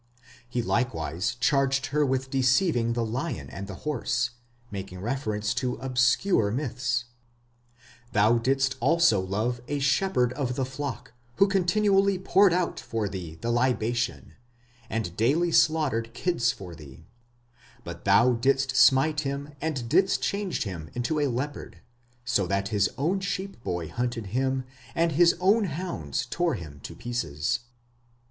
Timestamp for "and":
3.51-3.67, 14.89-15.15, 19.61-19.87, 24.95-25.11